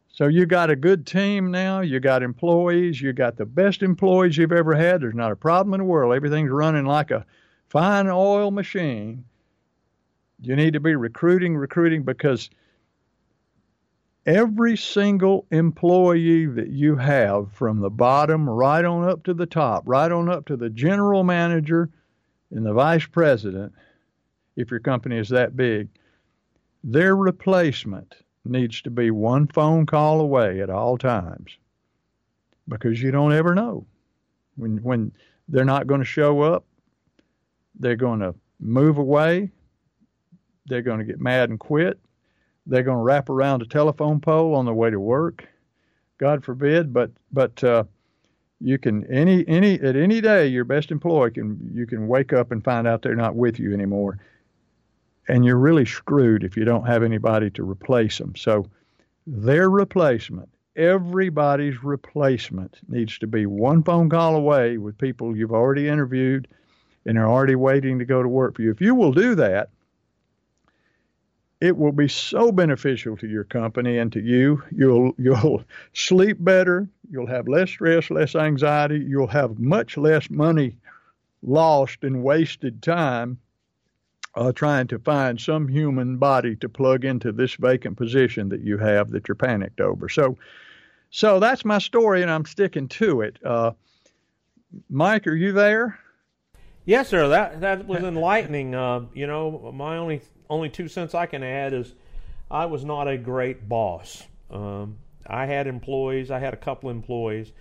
So 0.08 0.28
you 0.28 0.46
got 0.46 0.70
a 0.70 0.76
good 0.76 1.06
team 1.06 1.50
now. 1.50 1.80
You 1.80 1.98
got 1.98 2.22
employees. 2.22 3.00
You 3.00 3.12
got 3.12 3.36
the 3.36 3.46
best 3.46 3.82
employees 3.82 4.36
you've 4.36 4.52
ever 4.52 4.74
had. 4.74 5.00
There's 5.00 5.14
not 5.14 5.32
a 5.32 5.36
problem 5.36 5.74
in 5.74 5.78
the 5.78 5.84
world. 5.84 6.14
Everything's 6.14 6.50
running 6.50 6.84
like 6.84 7.10
a 7.10 7.26
fine 7.68 8.06
oil 8.08 8.52
machine. 8.52 9.24
You 10.40 10.54
need 10.54 10.74
to 10.74 10.80
be 10.80 10.94
recruiting, 10.94 11.56
recruiting 11.56 12.02
because 12.04 12.50
every 14.26 14.76
single 14.76 15.46
employee 15.50 16.46
that 16.46 16.68
you 16.68 16.96
have 16.96 17.52
from 17.52 17.80
the 17.80 17.90
bottom 17.90 18.48
right 18.48 18.84
on 18.84 19.08
up 19.08 19.24
to 19.24 19.34
the 19.34 19.46
top, 19.46 19.82
right 19.86 20.10
on 20.10 20.28
up 20.28 20.46
to 20.46 20.56
the 20.56 20.70
general 20.70 21.24
manager 21.24 21.90
and 22.50 22.64
the 22.64 22.72
vice 22.72 23.06
president, 23.06 23.72
if 24.56 24.70
your 24.70 24.80
company 24.80 25.18
is 25.18 25.28
that 25.28 25.56
big, 25.56 25.88
their 26.82 27.16
replacement 27.16 28.14
needs 28.44 28.82
to 28.82 28.90
be 28.90 29.10
one 29.10 29.46
phone 29.46 29.86
call 29.86 30.20
away 30.20 30.60
at 30.60 30.70
all 30.70 30.98
times 30.98 31.56
because 32.68 33.02
you 33.02 33.10
don't 33.10 33.32
ever 33.32 33.54
know. 33.54 33.86
When 34.56 34.78
when 34.78 35.12
they're 35.48 35.64
not 35.64 35.86
going 35.86 36.00
to 36.00 36.06
show 36.06 36.42
up 36.42 36.64
they're 37.78 37.96
going 37.96 38.20
to 38.20 38.34
move 38.60 38.98
away 38.98 39.50
they're 40.66 40.82
going 40.82 40.98
to 40.98 41.04
get 41.04 41.20
mad 41.20 41.50
and 41.50 41.58
quit 41.58 41.98
they're 42.66 42.82
going 42.82 42.98
to 42.98 43.02
wrap 43.02 43.28
around 43.28 43.62
a 43.62 43.66
telephone 43.66 44.20
pole 44.20 44.54
on 44.54 44.64
their 44.64 44.74
way 44.74 44.90
to 44.90 45.00
work. 45.00 45.46
God 46.18 46.44
forbid, 46.44 46.92
but 46.92 47.10
but 47.32 47.62
uh, 47.64 47.84
you 48.60 48.78
can 48.78 49.04
any 49.12 49.46
any 49.46 49.74
at 49.80 49.96
any 49.96 50.20
day 50.20 50.46
your 50.46 50.64
best 50.64 50.90
employee 50.90 51.32
can 51.32 51.70
you 51.74 51.86
can 51.86 52.08
wake 52.08 52.32
up 52.32 52.52
and 52.52 52.64
find 52.64 52.86
out 52.86 53.02
they're 53.02 53.14
not 53.14 53.34
with 53.34 53.58
you 53.58 53.74
anymore, 53.74 54.18
and 55.28 55.44
you're 55.44 55.58
really 55.58 55.84
screwed 55.84 56.44
if 56.44 56.56
you 56.56 56.64
don't 56.64 56.86
have 56.86 57.02
anybody 57.02 57.50
to 57.50 57.68
replace 57.68 58.18
them. 58.18 58.34
So 58.36 58.66
their 59.26 59.68
replacement, 59.68 60.48
everybody's 60.76 61.82
replacement, 61.82 62.78
needs 62.88 63.18
to 63.18 63.26
be 63.26 63.46
one 63.46 63.82
phone 63.82 64.08
call 64.08 64.36
away 64.36 64.78
with 64.78 64.96
people 64.98 65.36
you've 65.36 65.52
already 65.52 65.88
interviewed 65.88 66.46
and 67.06 67.18
are 67.18 67.28
already 67.28 67.54
waiting 67.54 67.98
to 67.98 68.04
go 68.04 68.22
to 68.22 68.28
work 68.28 68.56
for 68.56 68.62
you. 68.62 68.70
If 68.70 68.80
you 68.80 68.94
will 68.94 69.12
do 69.12 69.34
that, 69.34 69.70
it 71.64 71.78
will 71.78 71.92
be 71.92 72.08
so 72.08 72.52
beneficial 72.52 73.16
to 73.16 73.26
your 73.26 73.44
company 73.44 73.96
and 73.96 74.12
to 74.12 74.20
you. 74.20 74.62
You'll 74.70 75.14
you'll 75.16 75.64
sleep 75.94 76.36
better, 76.38 76.86
you'll 77.10 77.26
have 77.26 77.48
less 77.48 77.70
stress, 77.70 78.10
less 78.10 78.34
anxiety, 78.34 78.98
you'll 78.98 79.28
have 79.28 79.58
much 79.58 79.96
less 79.96 80.28
money 80.28 80.76
lost 81.42 82.04
and 82.04 82.22
wasted 82.22 82.82
time 82.82 83.38
uh, 84.34 84.52
trying 84.52 84.88
to 84.88 84.98
find 84.98 85.40
some 85.40 85.66
human 85.66 86.18
body 86.18 86.54
to 86.56 86.68
plug 86.68 87.06
into 87.06 87.32
this 87.32 87.54
vacant 87.54 87.96
position 87.96 88.50
that 88.50 88.60
you 88.60 88.76
have 88.76 89.10
that 89.12 89.26
you're 89.26 89.34
panicked 89.34 89.80
over. 89.80 90.10
So, 90.10 90.36
so 91.08 91.40
that's 91.40 91.64
my 91.64 91.78
story, 91.78 92.20
and 92.20 92.30
I'm 92.30 92.44
sticking 92.44 92.88
to 92.88 93.22
it. 93.22 93.38
Uh, 93.42 93.70
Mike, 94.90 95.26
are 95.26 95.34
you 95.34 95.52
there? 95.52 95.98
Yes, 96.84 97.08
sir. 97.08 97.28
That 97.28 97.60
that 97.60 97.86
was 97.86 98.02
enlightening. 98.04 98.74
Uh, 98.74 99.06
you 99.14 99.26
know, 99.26 99.72
my 99.74 99.96
only 99.96 100.20
only 100.50 100.68
two 100.68 100.88
cents 100.88 101.14
I 101.14 101.26
can 101.26 101.42
add 101.42 101.72
is 101.72 101.94
I 102.50 102.66
was 102.66 102.84
not 102.84 103.08
a 103.08 103.16
great 103.16 103.68
boss. 103.68 104.22
Um, 104.50 104.98
I 105.26 105.46
had 105.46 105.66
employees. 105.66 106.30
I 106.30 106.38
had 106.38 106.52
a 106.52 106.58
couple 106.58 106.90
employees, 106.90 107.52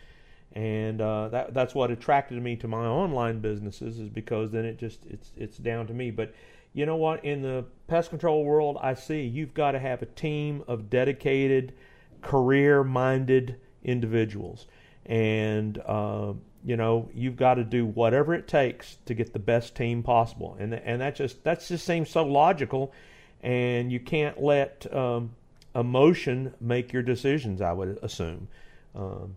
and 0.52 1.00
uh, 1.02 1.30
that 1.30 1.54
that's 1.54 1.74
what 1.74 1.92
attracted 1.92 2.42
me 2.42 2.56
to 2.58 2.68
my 2.68 2.86
online 2.86 3.40
businesses 3.40 4.00
is 4.00 4.10
because 4.10 4.52
then 4.52 4.66
it 4.66 4.78
just 4.78 5.06
it's 5.06 5.32
it's 5.38 5.58
down 5.58 5.88
to 5.88 5.94
me. 5.94 6.12
But 6.12 6.34
you 6.74 6.86
know 6.86 6.98
what? 6.98 7.24
In 7.24 7.42
the 7.42 7.66
pest 7.88 8.10
control 8.10 8.44
world, 8.44 8.78
I 8.82 8.94
see 8.94 9.22
you've 9.22 9.54
got 9.54 9.72
to 9.72 9.80
have 9.80 10.02
a 10.02 10.08
team 10.08 10.64
of 10.68 10.90
dedicated, 10.90 11.74
career-minded 12.22 13.56
individuals, 13.84 14.68
and 15.06 15.78
uh, 15.86 16.34
you 16.66 16.78
know 16.78 17.10
you've 17.14 17.36
got 17.36 17.56
to 17.56 17.64
do 17.64 17.86
whatever 17.86 18.34
it 18.34 18.48
takes 18.48 18.98
to 19.06 19.14
get 19.14 19.34
the 19.34 19.40
best 19.40 19.76
team 19.76 20.04
possible. 20.04 20.56
And 20.60 20.74
and 20.74 21.02
that 21.02 21.16
just 21.16 21.44
that 21.44 21.66
just 21.66 21.86
seems 21.86 22.10
so 22.10 22.24
logical, 22.24 22.94
and 23.42 23.92
you 23.92 24.00
can't 24.00 24.42
let 24.42 24.94
um, 24.94 25.36
emotion 25.76 26.54
make 26.60 26.94
your 26.94 27.04
decisions. 27.04 27.62
I 27.62 27.74
would 27.74 28.00
assume. 28.02 28.48
Um, 28.96 29.36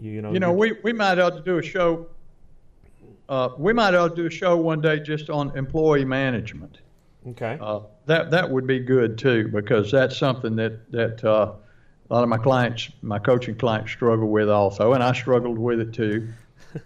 you 0.00 0.22
know, 0.22 0.32
you 0.32 0.40
know, 0.40 0.52
we, 0.52 0.72
we 0.82 0.92
might 0.92 1.18
ought 1.18 1.36
to 1.36 1.42
do 1.42 1.58
a 1.58 1.62
show 1.62 2.06
uh, 3.28 3.50
we 3.56 3.72
might 3.72 3.94
ought 3.94 4.08
to 4.08 4.14
do 4.14 4.26
a 4.26 4.30
show 4.30 4.56
one 4.56 4.80
day 4.80 5.00
just 5.00 5.30
on 5.30 5.56
employee 5.56 6.04
management. 6.04 6.78
Okay. 7.28 7.56
Uh, 7.60 7.80
that 8.06 8.30
that 8.30 8.50
would 8.50 8.66
be 8.66 8.80
good 8.80 9.16
too 9.16 9.48
because 9.48 9.90
that's 9.90 10.18
something 10.18 10.56
that 10.56 10.90
that 10.92 11.24
uh, 11.24 11.52
a 12.10 12.14
lot 12.14 12.22
of 12.22 12.28
my 12.28 12.36
clients, 12.36 12.90
my 13.00 13.18
coaching 13.18 13.54
clients, 13.54 13.90
struggle 13.90 14.28
with 14.28 14.50
also, 14.50 14.92
and 14.92 15.02
I 15.02 15.12
struggled 15.12 15.58
with 15.58 15.80
it 15.80 15.92
too. 15.92 16.28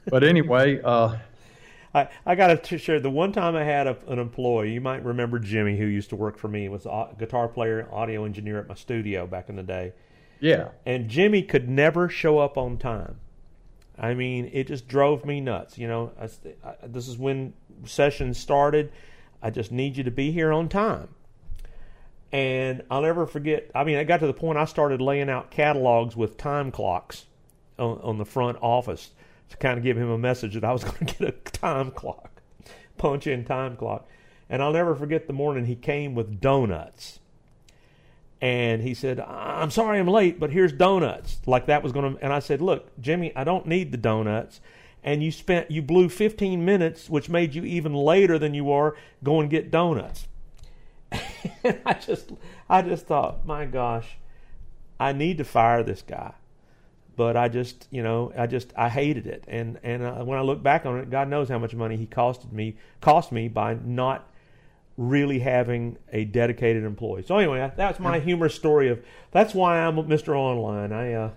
But 0.09 0.25
anyway. 0.25 0.81
Uh, 0.83 1.17
I, 1.97 2.09
I 2.27 2.35
got 2.35 2.63
to 2.63 2.79
share 2.79 3.01
the 3.01 3.11
one 3.11 3.33
time 3.33 3.57
I 3.57 3.65
had 3.65 3.87
a, 3.87 3.97
an 4.07 4.19
employee. 4.19 4.73
You 4.73 4.83
might 4.83 5.03
remember 5.03 5.39
Jimmy, 5.39 5.79
who 5.79 5.87
used 5.87 6.11
to 6.11 6.17
work 6.17 6.37
for 6.37 6.49
me, 6.49 6.69
was 6.69 6.85
a 6.85 7.09
guitar 7.19 7.49
player, 7.49 7.89
audio 7.91 8.25
engineer 8.25 8.59
at 8.59 8.69
my 8.69 8.75
studio 8.75 9.27
back 9.27 9.49
in 9.49 9.57
the 9.57 9.63
day. 9.63 9.95
Yeah. 10.39 10.69
And 10.85 11.09
Jimmy 11.09 11.43
could 11.43 11.71
never 11.71 12.11
show 12.11 12.39
up 12.39 12.59
on 12.59 12.77
time. 12.77 13.21
I 13.99 14.13
mean, 14.13 14.51
it 14.53 14.67
just 14.67 14.89
drove 14.89 15.25
me 15.25 15.41
nuts. 15.41 15.79
You 15.79 15.89
know, 15.89 16.13
I, 16.21 16.29
I, 16.69 16.75
this 16.87 17.09
is 17.09 17.17
when 17.17 17.55
sessions 17.87 18.39
started. 18.39 18.93
I 19.43 19.49
just 19.49 19.73
need 19.73 19.97
you 19.97 20.05
to 20.05 20.11
be 20.11 20.33
here 20.33 20.53
on 20.53 20.69
time. 20.69 21.09
And 22.31 22.83
I'll 22.91 23.03
never 23.03 23.27
forget. 23.27 23.71
I 23.75 23.85
mean, 23.85 23.97
I 23.97 24.05
got 24.05 24.21
to 24.21 24.27
the 24.27 24.35
point 24.35 24.59
I 24.59 24.67
started 24.67 25.01
laying 25.01 25.31
out 25.31 25.51
catalogs 25.51 26.15
with 26.15 26.37
time 26.37 26.71
clocks 26.71 27.25
on, 27.79 27.99
on 28.03 28.19
the 28.19 28.27
front 28.27 28.59
office 28.61 29.13
to 29.51 29.57
kind 29.57 29.79
of 29.79 29.85
give 29.85 29.97
him 29.97 30.11
a 30.11 30.19
message 30.19 30.55
that 30.55 30.65
I 30.65 30.73
was 30.73 30.85
going 30.85 31.07
to 31.07 31.15
get 31.15 31.29
a 31.29 31.33
time 31.51 31.91
clock, 31.91 32.43
punch 32.99 33.27
in 33.27 33.45
time 33.45 33.77
clock. 33.77 34.09
And 34.49 34.63
I'll 34.63 34.73
never 34.73 34.95
forget 34.95 35.27
the 35.27 35.33
morning 35.33 35.67
he 35.67 35.75
came 35.75 36.15
with 36.15 36.41
donuts 36.41 37.19
and 38.41 38.83
he 38.83 38.95
said, 38.95 39.21
"I'm 39.21 39.71
sorry 39.71 39.99
I'm 39.99 40.09
late, 40.09 40.39
but 40.39 40.51
here's 40.51 40.73
donuts." 40.73 41.39
Like 41.47 41.67
that 41.67 41.83
was 41.83 41.93
going 41.93 42.17
to 42.17 42.23
and 42.23 42.33
I 42.33 42.41
said, 42.41 42.61
"Look, 42.61 43.01
Jimmy, 43.01 43.35
I 43.35 43.45
don't 43.45 43.67
need 43.67 43.93
the 43.93 43.99
donuts." 43.99 44.61
And 45.03 45.23
you 45.23 45.31
spent 45.31 45.71
you 45.71 45.83
blew 45.83 46.09
15 46.09 46.65
minutes, 46.65 47.09
which 47.09 47.29
made 47.29 47.55
you 47.55 47.65
even 47.65 47.95
later 47.95 48.39
than 48.39 48.55
you 48.55 48.71
are 48.73 48.97
go 49.23 49.41
and 49.41 49.49
get 49.49 49.71
donuts. 49.71 50.29
and 51.65 51.81
I 51.87 51.95
just 51.95 52.33
I 52.69 52.83
just 52.83 53.07
thought, 53.07 53.47
"My 53.47 53.65
gosh, 53.65 54.19
I 55.01 55.13
need 55.13 55.39
to 55.39 55.45
fire 55.45 55.83
this 55.83 56.03
guy." 56.03 56.35
But 57.17 57.37
I 57.37 57.49
just, 57.49 57.89
you 57.91 58.03
know, 58.03 58.33
I 58.37 58.47
just 58.47 58.73
I 58.77 58.89
hated 58.89 59.27
it. 59.27 59.45
And 59.49 59.79
and 59.83 60.03
uh, 60.03 60.25
when 60.25 60.39
I 60.39 60.43
look 60.43 60.63
back 60.63 60.85
on 60.87 60.99
it, 60.99 61.11
God 61.11 61.29
knows 61.29 61.49
how 61.49 61.59
much 61.59 61.75
money 61.75 61.97
he 61.97 62.07
costed 62.07 62.53
me 62.53 62.77
cost 63.01 63.33
me 63.33 63.49
by 63.49 63.75
not 63.83 64.29
really 64.99 65.39
having 65.39 65.99
a 66.13 66.25
dedicated 66.25 66.85
employee. 66.85 67.23
So 67.23 67.37
anyway, 67.37 67.71
that's 67.77 67.99
my 67.99 68.19
humorous 68.19 68.55
story 68.55 68.89
of 68.89 69.03
that's 69.31 69.55
why 69.55 69.79
I'm 69.79 69.97
Mr. 69.97 70.37
Online. 70.37 70.93
I 70.93 71.13
uh, 71.13 71.31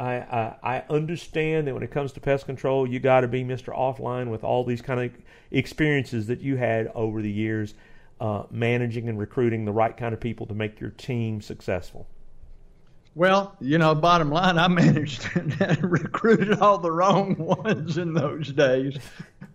I, 0.00 0.14
I, 0.14 0.56
I 0.62 0.84
understand 0.88 1.66
that 1.66 1.74
when 1.74 1.82
it 1.82 1.90
comes 1.90 2.12
to 2.12 2.20
pest 2.20 2.46
control, 2.46 2.86
you 2.86 2.98
got 3.00 3.20
to 3.20 3.28
be 3.28 3.44
Mr. 3.44 3.76
Offline 3.76 4.30
with 4.30 4.42
all 4.42 4.64
these 4.64 4.80
kind 4.80 4.98
of 4.98 5.12
experiences 5.50 6.26
that 6.28 6.40
you 6.40 6.56
had 6.56 6.86
over 6.94 7.20
the 7.20 7.30
years, 7.30 7.74
uh, 8.18 8.44
managing 8.50 9.10
and 9.10 9.18
recruiting 9.18 9.66
the 9.66 9.72
right 9.72 9.94
kind 9.94 10.14
of 10.14 10.20
people 10.20 10.46
to 10.46 10.54
make 10.54 10.80
your 10.80 10.90
team 10.90 11.42
successful. 11.42 12.06
Well, 13.14 13.56
you 13.60 13.78
know, 13.78 13.94
bottom 13.94 14.30
line, 14.30 14.58
I 14.58 14.68
managed 14.68 15.28
and 15.34 15.82
recruited 15.82 16.60
all 16.60 16.78
the 16.78 16.92
wrong 16.92 17.36
ones 17.36 17.98
in 17.98 18.14
those 18.14 18.52
days, 18.52 18.96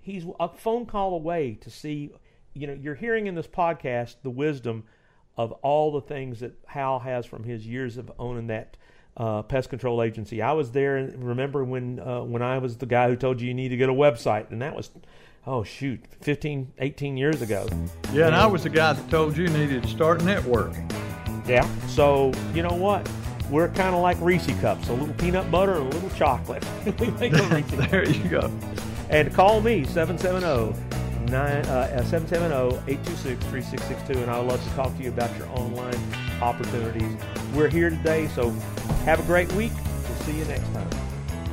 he's 0.01 0.25
a 0.39 0.49
phone 0.49 0.87
call 0.87 1.15
away 1.15 1.59
to 1.61 1.71
see. 1.71 2.11
You 2.55 2.67
know, 2.67 2.73
you're 2.81 2.95
hearing 2.95 3.27
in 3.27 3.35
this 3.35 3.47
podcast 3.47 4.17
the 4.23 4.31
wisdom 4.31 4.85
of 5.37 5.53
all 5.63 5.93
the 5.93 6.01
things 6.01 6.41
that 6.41 6.59
Hal 6.67 6.99
has 7.01 7.25
from 7.27 7.45
his 7.45 7.67
years 7.67 7.97
of 7.97 8.11
owning 8.19 8.49
that 8.49 8.77
uh, 9.17 9.43
pest 9.43 9.71
control 9.71 10.03
agency. 10.03 10.43
I 10.43 10.53
was 10.53 10.73
there 10.73 10.97
and 10.97 11.25
remember 11.25 11.65
when 11.65 12.01
uh, 12.01 12.23
when 12.23 12.43
I 12.43 12.59
was 12.59 12.77
the 12.77 12.87
guy 12.87 13.09
who 13.09 13.17
told 13.17 13.41
you 13.41 13.49
you 13.49 13.55
need 13.55 13.69
to 13.69 13.77
get 13.77 13.89
a 13.89 13.95
website, 13.95 14.51
and 14.51 14.63
that 14.63 14.75
was 14.75 14.91
oh 15.47 15.65
shoot 15.65 16.01
15 16.21 16.73
18 16.79 17.17
years 17.17 17.41
ago 17.41 17.67
yeah 18.13 18.27
and, 18.27 18.35
and 18.35 18.37
i 18.37 18.47
was 18.47 18.63
the 18.63 18.69
guy 18.69 18.93
that 18.93 19.11
told 19.11 19.35
you 19.35 19.45
you 19.45 19.51
needed 19.51 19.83
to 19.83 19.89
start 19.89 20.21
networking 20.21 20.87
yeah 21.49 21.67
so 21.87 22.31
you 22.55 22.63
know 22.63 22.75
what 22.75 23.09
we're 23.51 23.69
kind 23.69 23.95
of 23.95 24.03
like 24.03 24.17
Reese 24.21 24.47
cups, 24.61 24.89
a 24.89 24.93
little 24.93 25.15
peanut 25.15 25.51
butter 25.51 25.75
and 25.75 25.93
a 25.93 25.97
little 25.97 26.11
chocolate. 26.11 26.65
we 27.01 27.11
make 27.13 27.33
a 27.33 27.43
Reese. 27.45 27.91
there 27.91 28.09
you 28.09 28.29
go. 28.29 28.51
And 29.09 29.33
call 29.35 29.61
me 29.61 29.85
770 29.85 30.75
uh, 31.35 32.03
770-826-3662 32.03 34.17
and 34.17 34.31
I 34.31 34.39
would 34.39 34.49
love 34.49 34.63
to 34.63 34.71
talk 34.71 34.97
to 34.97 35.03
you 35.03 35.11
about 35.11 35.37
your 35.37 35.49
online 35.49 35.99
opportunities. 36.41 37.13
We're 37.55 37.69
here 37.69 37.91
today, 37.91 38.29
so 38.29 38.51
have 39.05 39.21
a 39.21 39.25
great 39.25 39.53
week. 39.53 39.73
We'll 40.09 40.17
see 40.19 40.39
you 40.39 40.47
next 40.47 40.73
time. 40.73 40.89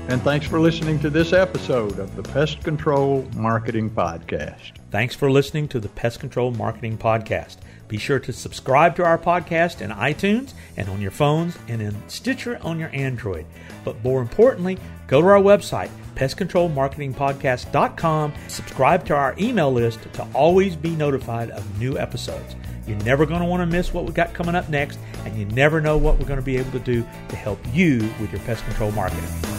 And 0.09 0.21
thanks 0.21 0.47
for 0.47 0.57
listening 0.57 0.99
to 0.99 1.09
this 1.09 1.33
episode 1.33 1.99
of 1.99 2.15
the 2.15 2.23
Pest 2.23 2.63
Control 2.63 3.27
Marketing 3.35 3.89
Podcast. 3.89 4.71
Thanks 4.89 5.13
for 5.13 5.29
listening 5.29 5.67
to 5.67 5.81
the 5.81 5.89
Pest 5.89 6.21
Control 6.21 6.51
Marketing 6.51 6.97
Podcast. 6.97 7.57
Be 7.89 7.97
sure 7.97 8.19
to 8.19 8.31
subscribe 8.31 8.95
to 8.95 9.03
our 9.03 9.17
podcast 9.17 9.81
in 9.81 9.91
iTunes 9.91 10.53
and 10.77 10.87
on 10.87 11.01
your 11.01 11.11
phones 11.11 11.57
and 11.67 11.81
in 11.81 11.93
Stitcher 12.07 12.57
on 12.61 12.79
your 12.79 12.89
Android. 12.93 13.45
But 13.83 14.01
more 14.01 14.21
importantly, 14.21 14.77
go 15.07 15.19
to 15.19 15.27
our 15.27 15.41
website, 15.41 15.89
pestcontrolmarketingpodcast.com. 16.15 18.33
Subscribe 18.47 19.05
to 19.07 19.13
our 19.13 19.35
email 19.37 19.73
list 19.73 19.99
to 20.13 20.25
always 20.33 20.77
be 20.77 20.91
notified 20.91 21.51
of 21.51 21.79
new 21.79 21.97
episodes. 21.97 22.55
You're 22.87 22.95
never 22.99 23.25
going 23.25 23.41
to 23.41 23.45
want 23.45 23.59
to 23.59 23.65
miss 23.65 23.93
what 23.93 24.05
we 24.05 24.13
got 24.13 24.33
coming 24.33 24.55
up 24.55 24.69
next, 24.69 24.99
and 25.25 25.37
you 25.37 25.43
never 25.47 25.81
know 25.81 25.97
what 25.97 26.17
we're 26.17 26.27
going 26.27 26.39
to 26.39 26.45
be 26.45 26.55
able 26.55 26.71
to 26.71 26.79
do 26.79 27.05
to 27.27 27.35
help 27.35 27.59
you 27.73 28.09
with 28.21 28.31
your 28.31 28.39
pest 28.43 28.63
control 28.63 28.93
marketing. 28.93 29.56